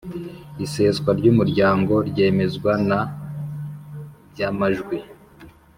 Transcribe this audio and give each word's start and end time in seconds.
Iseswa 0.65 1.11
ry 1.19 1.25
umuryango 1.31 1.93
ryemezwa 2.09 2.71
na 2.87 2.99
by 4.31 4.39
amajwi 4.49 4.97